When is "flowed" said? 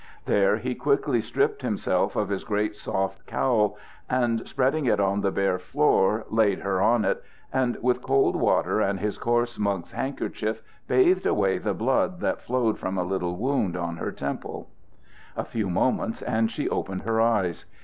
12.41-12.79